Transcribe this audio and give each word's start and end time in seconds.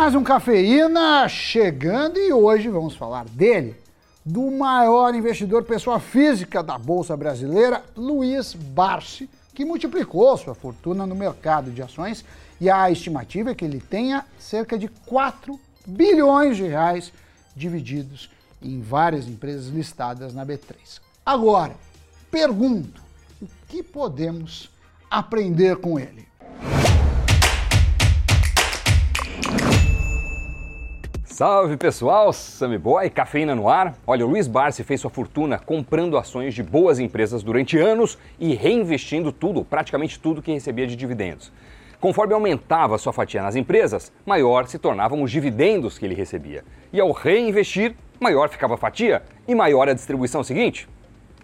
Mais 0.00 0.14
um 0.14 0.24
Cafeína 0.24 1.28
chegando 1.28 2.18
e 2.18 2.32
hoje 2.32 2.70
vamos 2.70 2.96
falar 2.96 3.26
dele, 3.26 3.76
do 4.24 4.50
maior 4.50 5.14
investidor 5.14 5.62
pessoa 5.64 6.00
física 6.00 6.62
da 6.62 6.78
Bolsa 6.78 7.14
Brasileira, 7.14 7.84
Luiz 7.94 8.54
Barsi, 8.54 9.28
que 9.54 9.62
multiplicou 9.62 10.38
sua 10.38 10.54
fortuna 10.54 11.04
no 11.04 11.14
mercado 11.14 11.70
de 11.70 11.82
ações 11.82 12.24
e 12.58 12.70
a 12.70 12.90
estimativa 12.90 13.50
é 13.50 13.54
que 13.54 13.62
ele 13.62 13.78
tenha 13.78 14.24
cerca 14.38 14.78
de 14.78 14.88
4 14.88 15.60
bilhões 15.86 16.56
de 16.56 16.62
reais 16.62 17.12
divididos 17.54 18.30
em 18.62 18.80
várias 18.80 19.28
empresas 19.28 19.66
listadas 19.66 20.32
na 20.32 20.46
B3. 20.46 20.98
Agora, 21.26 21.74
pergunto, 22.30 23.02
o 23.42 23.46
que 23.68 23.82
podemos 23.82 24.70
aprender 25.10 25.76
com 25.76 25.98
ele? 25.98 26.29
Salve 31.40 31.78
pessoal, 31.78 32.34
Sammy 32.34 32.76
Boy, 32.76 33.08
cafeína 33.08 33.54
no 33.54 33.66
ar. 33.66 33.94
Olha, 34.06 34.26
o 34.26 34.28
Luiz 34.28 34.46
Barsi 34.46 34.84
fez 34.84 35.00
sua 35.00 35.08
fortuna 35.08 35.58
comprando 35.58 36.18
ações 36.18 36.52
de 36.52 36.62
boas 36.62 36.98
empresas 36.98 37.42
durante 37.42 37.78
anos 37.78 38.18
e 38.38 38.54
reinvestindo 38.54 39.32
tudo, 39.32 39.64
praticamente 39.64 40.20
tudo 40.20 40.42
que 40.42 40.52
recebia 40.52 40.86
de 40.86 40.94
dividendos. 40.94 41.50
Conforme 41.98 42.34
aumentava 42.34 42.98
sua 42.98 43.10
fatia 43.10 43.40
nas 43.40 43.56
empresas, 43.56 44.12
maior 44.26 44.66
se 44.66 44.78
tornavam 44.78 45.22
os 45.22 45.30
dividendos 45.30 45.96
que 45.96 46.04
ele 46.04 46.14
recebia. 46.14 46.62
E 46.92 47.00
ao 47.00 47.10
reinvestir, 47.10 47.96
maior 48.20 48.50
ficava 48.50 48.74
a 48.74 48.76
fatia 48.76 49.22
e 49.48 49.54
maior 49.54 49.88
a 49.88 49.94
distribuição 49.94 50.44
seguinte. 50.44 50.86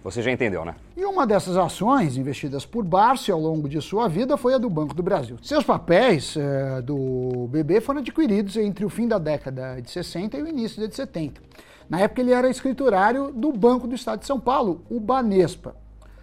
Você 0.07 0.23
já 0.23 0.31
entendeu, 0.31 0.65
né? 0.65 0.77
E 0.97 1.05
uma 1.05 1.27
dessas 1.27 1.57
ações 1.57 2.17
investidas 2.17 2.65
por 2.65 2.85
Barsi 2.85 3.33
ao 3.33 3.41
longo 3.41 3.69
de 3.69 3.81
sua 3.81 4.07
vida 4.07 4.37
foi 4.37 4.55
a 4.55 4.59
do 4.59 4.71
Banco 4.71 4.95
do 4.95 5.03
Brasil. 5.03 5.37
Seus 5.43 5.65
papéis 5.65 6.37
é, 6.37 6.81
do 6.81 7.49
BB 7.51 7.81
foram 7.81 7.99
adquiridos 7.99 8.57
entre 8.57 8.85
o 8.85 8.89
fim 8.89 9.09
da 9.09 9.19
década 9.19 9.81
de 9.83 9.91
60 9.91 10.39
e 10.39 10.43
o 10.43 10.47
início 10.47 10.81
da 10.81 10.87
de 10.87 10.95
70. 10.95 11.43
Na 11.91 11.99
época 11.99 12.21
ele 12.21 12.31
era 12.31 12.49
escriturário 12.49 13.33
do 13.33 13.51
Banco 13.51 13.89
do 13.89 13.97
Estado 13.97 14.21
de 14.21 14.27
São 14.27 14.39
Paulo, 14.39 14.81
o 14.89 15.01
Banespa. 15.01 15.75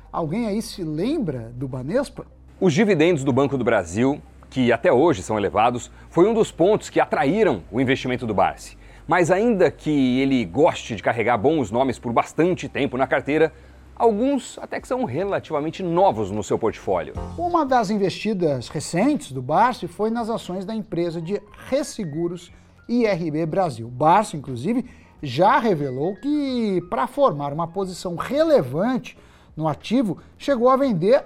Alguém 0.10 0.48
aí 0.48 0.62
se 0.62 0.82
lembra 0.82 1.52
do 1.54 1.68
Banespa? 1.68 2.26
Os 2.62 2.74
dividendos 2.74 3.26
do 3.26 3.34
Banco 3.34 3.58
do 3.58 3.66
Brasil, 3.66 4.22
que 4.50 4.72
até 4.72 4.94
hoje 4.94 5.22
são 5.22 5.38
elevados, 5.38 5.92
foi 6.10 6.26
um 6.26 6.34
dos 6.34 6.54
pontos 6.54 6.90
que 6.90 7.02
atraíram 7.02 7.62
o 7.70 7.82
investimento 7.82 8.26
do 8.26 8.34
Barsi. 8.34 8.78
Mas 9.06 9.30
ainda 9.30 9.70
que 9.70 10.22
ele 10.22 10.46
goste 10.46 10.96
de 10.96 11.04
carregar 11.04 11.38
bons 11.38 11.70
nomes 11.70 12.00
por 12.00 12.14
bastante 12.14 12.70
tempo 12.70 12.96
na 12.96 13.06
carteira, 13.06 13.52
Alguns 13.96 14.58
até 14.60 14.82
que 14.82 14.88
são 14.88 15.06
relativamente 15.06 15.84
novos 15.84 16.32
no 16.32 16.44
seu 16.44 16.58
portfólio. 16.58 17.14
Uma 17.38 17.66
das 17.66 17.90
investidas 17.90 18.68
recentes 18.68 19.32
do 19.32 19.42
Barsi 19.42 19.88
foi 19.88 20.10
nas 20.10 20.30
ações 20.30 20.66
da 20.66 20.74
empresa 20.74 21.22
de 21.22 21.42
resseguros 21.70 22.52
IRB 22.90 23.46
Brasil. 23.46 23.88
Barsi, 23.88 24.36
inclusive, 24.36 24.86
já 25.22 25.60
revelou 25.60 26.16
que 26.16 26.82
para 26.90 27.08
formar 27.08 27.54
uma 27.54 27.68
posição 27.68 28.16
relevante 28.16 29.18
no 29.56 29.68
ativo, 29.68 30.18
chegou 30.38 30.70
a 30.70 30.76
vender 30.76 31.24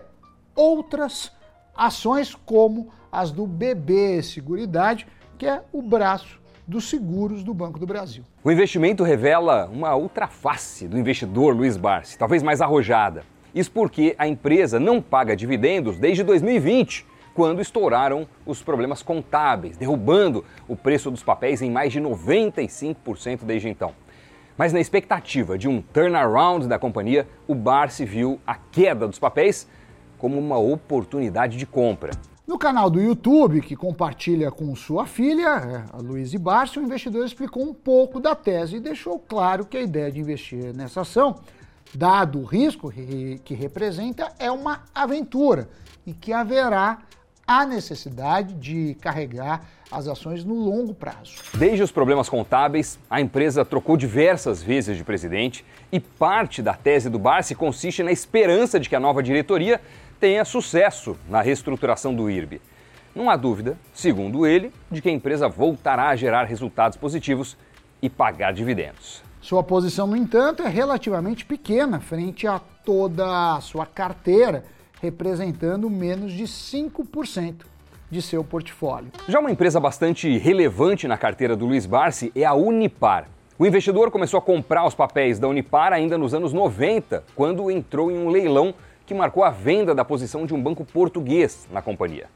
outras 0.55 1.31
ações 1.75 2.35
como 2.35 2.89
as 3.11 3.31
do 3.31 3.47
BB 3.47 4.21
Seguridade, 4.21 5.07
que 5.37 5.45
é 5.45 5.63
o 5.71 5.81
braço 5.81 6.39
dos 6.67 6.89
seguros 6.89 7.43
do 7.43 7.53
Banco 7.53 7.79
do 7.79 7.87
Brasil. 7.87 8.23
O 8.43 8.51
investimento 8.51 9.03
revela 9.03 9.69
uma 9.71 9.95
outra 9.95 10.27
face 10.27 10.87
do 10.87 10.99
investidor 10.99 11.55
Luiz 11.55 11.77
Barsi, 11.77 12.17
talvez 12.17 12.43
mais 12.43 12.59
arrojada. 12.59 13.23
Isso 13.55 13.71
porque 13.71 14.13
a 14.19 14.27
empresa 14.27 14.79
não 14.79 15.01
paga 15.01 15.35
dividendos 15.35 15.97
desde 15.97 16.23
2020, 16.23 17.05
quando 17.33 17.61
estouraram 17.61 18.27
os 18.45 18.61
problemas 18.61 19.01
contábeis, 19.01 19.77
derrubando 19.77 20.43
o 20.67 20.75
preço 20.75 21.09
dos 21.09 21.23
papéis 21.23 21.61
em 21.61 21.71
mais 21.71 21.93
de 21.93 22.01
95% 22.01 23.43
desde 23.45 23.69
então. 23.69 23.93
Mas 24.57 24.73
na 24.73 24.79
expectativa 24.79 25.57
de 25.57 25.67
um 25.67 25.81
turnaround 25.81 26.67
da 26.67 26.79
companhia, 26.79 27.27
o 27.47 27.55
Barsi 27.55 28.03
viu 28.03 28.39
a 28.45 28.55
queda 28.55 29.07
dos 29.07 29.19
papéis 29.19 29.67
como 30.17 30.37
uma 30.37 30.57
oportunidade 30.57 31.57
de 31.57 31.65
compra. 31.65 32.11
No 32.47 32.57
canal 32.57 32.89
do 32.89 33.01
YouTube, 33.01 33.59
que 33.59 33.75
compartilha 33.75 34.49
com 34.49 34.73
sua 34.73 35.05
filha, 35.05 35.83
a 35.91 35.97
Luiz 35.97 36.33
Barsi, 36.35 36.79
o 36.79 36.81
investidor 36.81 37.25
explicou 37.25 37.61
um 37.61 37.73
pouco 37.73 38.21
da 38.21 38.33
tese 38.35 38.77
e 38.77 38.79
deixou 38.79 39.19
claro 39.19 39.65
que 39.65 39.75
a 39.75 39.81
ideia 39.81 40.09
de 40.09 40.21
investir 40.21 40.73
nessa 40.73 41.01
ação, 41.01 41.41
dado 41.93 42.39
o 42.39 42.45
risco 42.45 42.89
que 43.43 43.53
representa, 43.53 44.31
é 44.39 44.49
uma 44.49 44.83
aventura 44.95 45.67
e 46.05 46.13
que 46.13 46.31
haverá 46.31 46.99
a 47.45 47.65
necessidade 47.65 48.53
de 48.53 48.95
carregar 49.01 49.65
as 49.91 50.07
ações 50.07 50.45
no 50.45 50.53
longo 50.53 50.93
prazo. 50.93 51.35
Desde 51.53 51.83
os 51.83 51.91
problemas 51.91 52.29
contábeis, 52.29 52.97
a 53.09 53.19
empresa 53.19 53.65
trocou 53.65 53.97
diversas 53.97 54.63
vezes 54.63 54.95
de 54.95 55.03
presidente 55.03 55.65
e 55.91 55.99
parte 55.99 56.61
da 56.61 56.73
tese 56.73 57.09
do 57.09 57.19
Barsi 57.19 57.55
consiste 57.55 58.03
na 58.03 58.11
esperança 58.11 58.79
de 58.79 58.87
que 58.87 58.95
a 58.95 58.99
nova 59.01 59.21
diretoria 59.21 59.81
tenha 60.19 60.43
sucesso 60.45 61.15
na 61.29 61.41
reestruturação 61.41 62.13
do 62.13 62.29
IRB. 62.29 62.61
Não 63.15 63.29
há 63.29 63.35
dúvida, 63.35 63.77
segundo 63.93 64.45
ele, 64.45 64.71
de 64.91 65.01
que 65.01 65.09
a 65.09 65.11
empresa 65.11 65.47
voltará 65.47 66.09
a 66.09 66.15
gerar 66.15 66.43
resultados 66.43 66.97
positivos 66.97 67.57
e 68.01 68.09
pagar 68.09 68.53
dividendos. 68.53 69.23
Sua 69.41 69.63
posição, 69.63 70.05
no 70.07 70.15
entanto, 70.15 70.61
é 70.61 70.67
relativamente 70.67 71.45
pequena 71.45 71.99
frente 71.99 72.47
a 72.47 72.59
toda 72.83 73.55
a 73.55 73.61
sua 73.61 73.85
carteira, 73.85 74.65
representando 75.01 75.89
menos 75.89 76.31
de 76.33 76.43
5% 76.43 77.65
de 78.09 78.21
seu 78.21 78.43
portfólio. 78.43 79.11
Já 79.27 79.39
uma 79.39 79.51
empresa 79.51 79.79
bastante 79.79 80.37
relevante 80.37 81.07
na 81.07 81.17
carteira 81.17 81.55
do 81.55 81.65
Luiz 81.65 81.85
Barsi 81.85 82.31
é 82.35 82.45
a 82.45 82.53
Unipar. 82.53 83.27
O 83.59 83.65
investidor 83.65 84.11
começou 84.11 84.37
a 84.37 84.41
comprar 84.41 84.85
os 84.85 84.93
papéis 84.93 85.39
da 85.39 85.47
Unipar 85.47 85.91
ainda 85.91 86.17
nos 86.17 86.33
anos 86.33 86.53
90, 86.53 87.23
quando 87.35 87.71
entrou 87.71 88.11
em 88.11 88.17
um 88.17 88.29
leilão 88.29 88.73
que 89.07 89.13
marcou 89.13 89.43
a 89.43 89.49
venda 89.49 89.95
da 89.95 90.03
posição 90.03 90.45
de 90.45 90.53
um 90.53 90.61
banco 90.61 90.83
português 90.83 91.65
na 91.71 91.81
companhia. 91.81 92.27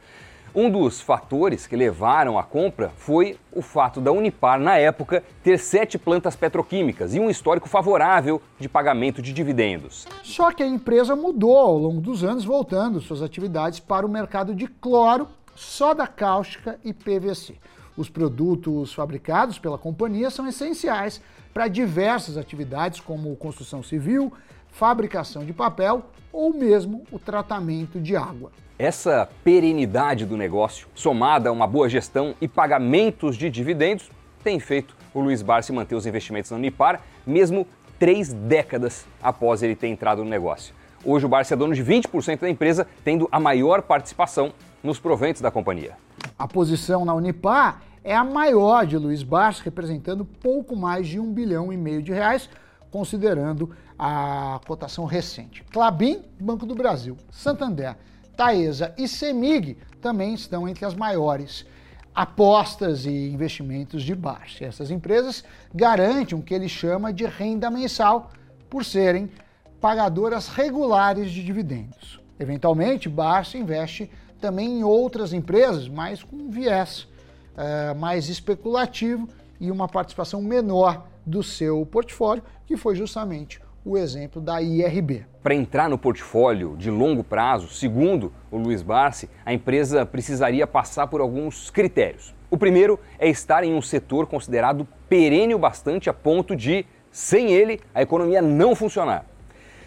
Um 0.56 0.70
dos 0.70 1.00
fatores 1.00 1.68
que 1.68 1.76
levaram 1.76 2.40
à 2.40 2.44
compra 2.44 2.92
foi 2.96 3.38
o 3.54 3.62
fato 3.62 4.02
da 4.02 4.12
Unipar, 4.12 4.60
na 4.60 4.78
época, 4.78 5.24
ter 5.44 5.60
sete 5.60 5.98
plantas 5.98 6.36
petroquímicas 6.36 7.14
e 7.14 7.20
um 7.20 7.30
histórico 7.30 7.70
favorável 7.70 8.42
de 8.58 8.68
pagamento 8.68 9.22
de 9.22 9.34
dividendos. 9.34 10.08
Só 10.24 10.52
que 10.52 10.64
a 10.64 10.68
empresa 10.68 11.16
mudou 11.16 11.58
ao 11.58 11.78
longo 11.78 12.02
dos 12.02 12.24
anos, 12.24 12.46
voltando 12.46 13.02
suas 13.02 13.22
atividades 13.22 13.80
para 13.80 14.06
o 14.06 14.10
mercado 14.10 14.56
de 14.56 14.68
cloro, 14.68 15.28
soda 15.56 16.08
cáustica 16.08 16.80
e 16.84 16.94
PVC. 16.94 17.56
Os 17.96 18.10
produtos 18.10 18.94
fabricados 18.94 19.60
pela 19.60 19.78
companhia 19.78 20.30
são 20.30 20.48
essenciais 20.48 21.22
para 21.54 21.68
diversas 21.68 22.38
atividades, 22.38 23.00
como 23.02 23.36
construção 23.36 23.84
civil, 23.84 24.34
fabricação 24.72 25.46
de 25.46 25.54
papel 25.54 26.04
ou 26.32 26.54
mesmo 26.54 27.04
o 27.12 27.20
tratamento 27.20 28.00
de 28.00 28.16
água. 28.16 28.52
Essa 28.80 29.30
perenidade 29.44 30.26
do 30.26 30.36
negócio, 30.36 30.88
somada 30.96 31.50
a 31.50 31.52
uma 31.52 31.68
boa 31.68 31.88
gestão 31.88 32.34
e 32.42 32.48
pagamentos 32.48 33.38
de 33.38 33.50
dividendos, 33.50 34.10
tem 34.44 34.60
feito 34.60 34.96
o 35.14 35.20
Luiz 35.20 35.42
Barsi 35.42 35.72
manter 35.72 35.94
os 35.94 36.08
investimentos 36.08 36.50
na 36.50 36.58
Unipar, 36.58 37.02
mesmo 37.28 37.68
três 38.00 38.34
décadas 38.34 39.06
após 39.22 39.62
ele 39.62 39.76
ter 39.76 39.88
entrado 39.88 40.24
no 40.24 40.30
negócio. 40.30 40.74
Hoje 41.06 41.26
o 41.26 41.30
Barsi 41.30 41.54
é 41.54 41.56
dono 41.56 41.76
de 41.76 41.84
20% 41.84 42.40
da 42.40 42.50
empresa, 42.50 42.88
tendo 43.04 43.28
a 43.32 43.40
maior 43.40 43.84
participação 43.84 44.52
nos 44.84 45.00
proventos 45.00 45.42
da 45.42 45.52
companhia. 45.52 45.96
A 46.38 46.48
posição 46.48 47.06
na 47.06 47.14
Unipar 47.14 47.82
é 48.04 48.16
a 48.16 48.24
maior 48.24 48.86
de 48.86 48.98
Luiz 48.98 49.22
Barsi, 49.22 49.62
representando 49.64 50.26
pouco 50.26 50.76
mais 50.76 51.08
de 51.08 51.20
um 51.20 51.32
bilhão 51.32 51.72
e 51.72 51.78
meio 51.78 52.02
de 52.02 52.12
reais, 52.12 52.50
considerando 52.92 53.72
a 53.98 54.60
cotação 54.68 55.06
recente. 55.06 55.64
Clabin, 55.72 56.22
Banco 56.40 56.66
do 56.66 56.76
Brasil, 56.76 57.18
Santander, 57.32 57.96
Taesa 58.36 58.94
e 58.98 59.08
Semig 59.08 59.78
também 60.02 60.34
estão 60.34 60.68
entre 60.68 60.86
as 60.86 60.94
maiores 60.94 61.66
apostas 62.14 63.06
e 63.06 63.30
investimentos 63.30 64.04
de 64.04 64.14
baixa. 64.14 64.66
Essas 64.66 64.92
empresas 64.92 65.44
garantem 65.74 66.38
o 66.38 66.42
que 66.42 66.54
ele 66.54 66.68
chama 66.68 67.14
de 67.14 67.26
renda 67.26 67.70
mensal 67.70 68.32
por 68.70 68.84
serem 68.84 69.32
pagadoras 69.80 70.48
regulares 70.48 71.32
de 71.32 71.44
dividendos. 71.44 72.20
Eventualmente, 72.40 73.08
Barça 73.08 73.58
investe 73.58 74.10
também 74.40 74.80
em 74.80 74.84
outras 74.84 75.32
empresas, 75.32 75.88
mas 75.88 76.24
com 76.24 76.50
viés 76.50 77.08
é, 77.56 77.94
mais 77.94 78.28
especulativo 78.28 79.30
e 79.60 79.70
uma 79.70 79.88
participação 79.88 80.42
menor 80.42 81.08
do 81.26 81.44
seu 81.44 81.86
portfólio, 81.86 82.44
que 82.66 82.78
foi 82.78 82.96
justamente 82.96 83.62
o 83.84 83.98
exemplo 83.98 84.42
da 84.42 84.62
IRB. 84.62 85.26
Para 85.42 85.56
entrar 85.56 85.90
no 85.90 85.98
portfólio 85.98 86.76
de 86.78 86.92
longo 86.92 87.24
prazo, 87.24 87.68
segundo 87.68 88.32
o 88.52 88.58
Luiz 88.58 88.82
Barsi, 88.82 89.30
a 89.46 89.54
empresa 89.54 90.06
precisaria 90.06 90.68
passar 90.68 91.08
por 91.08 91.20
alguns 91.20 91.70
critérios. 91.70 92.34
O 92.50 92.58
primeiro 92.58 93.00
é 93.18 93.28
estar 93.30 93.64
em 93.64 93.74
um 93.74 93.82
setor 93.82 94.28
considerado 94.28 94.88
perene 95.10 95.56
bastante 95.58 96.10
a 96.10 96.14
ponto 96.14 96.56
de, 96.56 96.86
sem 97.12 97.52
ele, 97.52 97.80
a 97.94 98.02
economia 98.02 98.42
não 98.42 98.76
funcionar. 98.76 99.26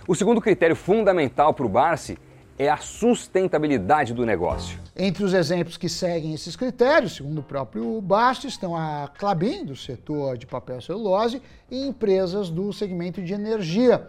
O 0.09 0.15
segundo 0.15 0.41
critério 0.41 0.75
fundamental 0.75 1.55
para 1.55 1.67
o 1.67 1.69
Barsi 1.69 2.19
é 2.59 2.69
a 2.69 2.77
sustentabilidade 2.77 4.13
do 4.13 4.27
negócio. 4.27 4.79
Entre 4.96 5.25
os 5.25 5.35
exemplos 5.35 5.76
que 5.76 5.88
seguem 5.88 6.35
esses 6.35 6.55
critérios, 6.55 7.17
segundo 7.17 7.38
o 7.38 7.43
próprio 7.43 8.00
Bastos, 8.00 8.52
estão 8.52 8.76
a 8.76 9.11
Clabin, 9.19 9.64
do 9.64 9.75
setor 9.75 10.38
de 10.38 10.46
papel 10.46 10.81
celulose, 10.81 11.43
e 11.69 11.85
empresas 11.85 12.49
do 12.49 12.73
segmento 12.73 13.20
de 13.20 13.35
energia, 13.35 14.08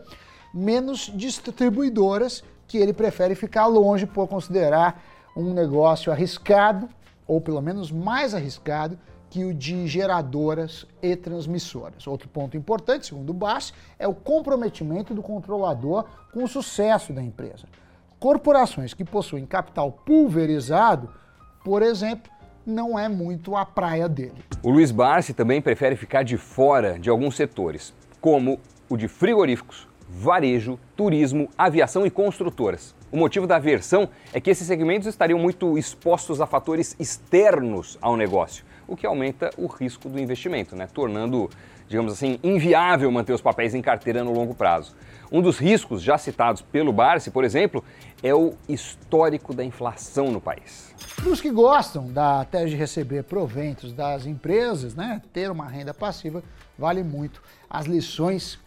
menos 0.53 1.11
distribuidoras, 1.15 2.43
que 2.67 2.77
ele 2.77 2.93
prefere 2.93 3.33
ficar 3.33 3.65
longe 3.65 4.05
por 4.05 4.27
considerar 4.27 5.03
um 5.35 5.55
negócio 5.55 6.11
arriscado, 6.11 6.87
ou 7.27 7.41
pelo 7.41 7.61
menos 7.63 7.91
mais 7.91 8.35
arriscado, 8.35 8.95
que 9.27 9.43
o 9.43 9.55
de 9.55 9.87
geradoras 9.87 10.85
e 11.01 11.15
transmissoras. 11.15 12.05
Outro 12.05 12.29
ponto 12.29 12.55
importante, 12.55 13.07
segundo 13.07 13.31
o 13.31 13.47
é 13.97 14.07
o 14.07 14.13
comprometimento 14.13 15.15
do 15.15 15.23
controlador 15.23 16.05
com 16.31 16.43
o 16.43 16.47
sucesso 16.47 17.11
da 17.11 17.23
empresa. 17.23 17.65
Corporações 18.25 18.91
que 18.91 19.05
possuem 19.05 19.45
capital 19.45 19.91
pulverizado, 19.91 21.11
por 21.63 21.83
exemplo, 21.83 22.31
não 22.65 22.97
é 22.97 23.07
muito 23.07 23.55
a 23.55 23.63
praia 23.63 24.09
dele. 24.09 24.43
O 24.63 24.71
Luiz 24.71 24.89
Barsi 24.89 25.31
também 25.31 25.61
prefere 25.61 25.95
ficar 25.95 26.23
de 26.23 26.35
fora 26.35 26.97
de 26.97 27.07
alguns 27.07 27.35
setores, 27.35 27.93
como 28.19 28.59
o 28.89 28.97
de 28.97 29.07
frigoríficos, 29.07 29.87
varejo, 30.09 30.79
turismo, 30.95 31.47
aviação 31.55 32.03
e 32.03 32.09
construtoras. 32.09 32.95
O 33.11 33.17
motivo 33.17 33.45
da 33.45 33.57
aversão 33.57 34.09
é 34.33 34.41
que 34.41 34.49
esses 34.49 34.65
segmentos 34.65 35.07
estariam 35.07 35.37
muito 35.37 35.77
expostos 35.77 36.41
a 36.41 36.47
fatores 36.47 36.95
externos 36.99 37.95
ao 38.01 38.17
negócio, 38.17 38.65
o 38.87 38.95
que 38.95 39.05
aumenta 39.05 39.49
o 39.57 39.67
risco 39.67 40.09
do 40.09 40.19
investimento, 40.19 40.75
né? 40.75 40.87
tornando, 40.87 41.49
digamos 41.87 42.13
assim, 42.13 42.39
inviável 42.43 43.11
manter 43.11 43.33
os 43.33 43.41
papéis 43.41 43.73
em 43.73 43.81
carteira 43.81 44.23
no 44.23 44.33
longo 44.33 44.53
prazo. 44.53 44.95
Um 45.31 45.41
dos 45.41 45.57
riscos 45.57 46.01
já 46.01 46.17
citados 46.17 46.61
pelo 46.61 46.93
Barsi, 46.93 47.31
por 47.31 47.43
exemplo, 47.43 47.83
é 48.21 48.33
o 48.33 48.53
histórico 48.69 49.53
da 49.53 49.63
inflação 49.63 50.31
no 50.31 50.39
país. 50.39 50.93
Para 51.15 51.29
os 51.29 51.41
que 51.41 51.49
gostam 51.49 52.11
da 52.11 52.41
até 52.41 52.65
de 52.65 52.75
receber 52.75 53.23
proventos 53.23 53.91
das 53.91 54.25
empresas, 54.25 54.93
né, 54.95 55.21
ter 55.33 55.49
uma 55.49 55.67
renda 55.67 55.93
passiva 55.93 56.43
vale 56.77 57.03
muito 57.03 57.41
as 57.69 57.85
lições 57.85 58.59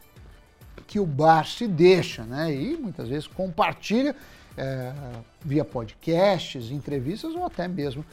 que 0.87 0.99
o 0.99 1.06
Barsi 1.06 1.69
deixa, 1.69 2.25
né, 2.25 2.53
e 2.53 2.76
muitas 2.76 3.09
vezes 3.09 3.26
compartilha 3.26 4.17
é, 4.56 4.93
via 5.41 5.64
podcasts, 5.64 6.71
entrevistas 6.71 7.35
ou 7.35 7.44
até 7.44 7.69
mesmo 7.69 8.05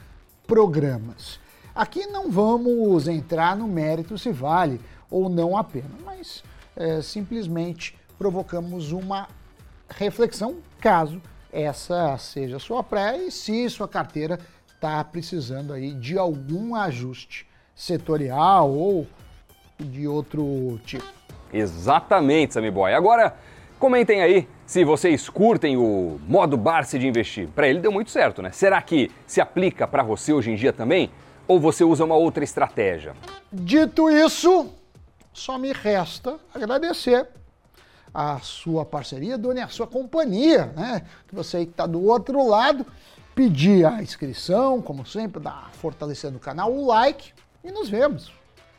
programas. 0.46 1.40
Aqui 1.76 2.06
não 2.06 2.30
vamos 2.30 3.06
entrar 3.06 3.54
no 3.54 3.68
mérito 3.68 4.16
se 4.16 4.32
vale 4.32 4.80
ou 5.10 5.28
não 5.28 5.54
a 5.58 5.62
pena, 5.62 5.90
mas 6.06 6.42
é, 6.74 7.02
simplesmente 7.02 7.94
provocamos 8.16 8.92
uma 8.92 9.28
reflexão 9.86 10.56
caso 10.80 11.20
essa 11.52 12.16
seja 12.16 12.58
sua 12.58 12.82
praia 12.82 13.26
e 13.26 13.30
se 13.30 13.68
sua 13.68 13.86
carteira 13.86 14.40
está 14.74 15.04
precisando 15.04 15.74
aí 15.74 15.92
de 15.92 16.16
algum 16.16 16.74
ajuste 16.74 17.46
setorial 17.74 18.70
ou 18.70 19.06
de 19.78 20.08
outro 20.08 20.80
tipo. 20.86 21.04
Exatamente, 21.52 22.54
Sammy 22.54 22.70
Boy. 22.70 22.94
Agora, 22.94 23.36
comentem 23.78 24.22
aí 24.22 24.48
se 24.64 24.82
vocês 24.82 25.28
curtem 25.28 25.76
o 25.76 26.18
modo 26.26 26.56
Barsi 26.56 26.98
de 26.98 27.06
investir. 27.06 27.48
Para 27.48 27.68
ele 27.68 27.80
deu 27.80 27.92
muito 27.92 28.10
certo, 28.10 28.40
né? 28.40 28.50
Será 28.50 28.80
que 28.80 29.10
se 29.26 29.42
aplica 29.42 29.86
para 29.86 30.02
você 30.02 30.32
hoje 30.32 30.50
em 30.50 30.54
dia 30.56 30.72
também? 30.72 31.10
Ou 31.48 31.60
você 31.60 31.84
usa 31.84 32.04
uma 32.04 32.16
outra 32.16 32.42
estratégia? 32.42 33.14
Dito 33.52 34.10
isso, 34.10 34.72
só 35.32 35.58
me 35.58 35.72
resta 35.72 36.38
agradecer 36.52 37.26
a 38.12 38.38
sua 38.40 38.84
parceria, 38.84 39.36
done 39.36 39.60
a 39.60 39.68
sua 39.68 39.86
companhia, 39.86 40.72
né? 40.74 41.02
Que 41.28 41.34
você 41.34 41.64
que 41.64 41.70
está 41.70 41.86
do 41.86 42.02
outro 42.02 42.46
lado, 42.48 42.86
pedir 43.34 43.84
a 43.84 44.02
inscrição, 44.02 44.80
como 44.80 45.04
sempre, 45.04 45.40
dar 45.40 45.70
fortalecendo 45.74 46.38
o 46.38 46.40
canal, 46.40 46.72
o 46.72 46.86
like 46.86 47.32
e 47.62 47.70
nos 47.70 47.88
vemos 47.88 48.32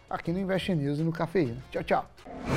aqui 0.10 0.32
no 0.32 0.40
Invest 0.40 0.74
News 0.74 1.00
e 1.00 1.04
no 1.04 1.12
Cafeína. 1.12 1.64
Tchau, 1.72 1.84
tchau. 1.84 2.57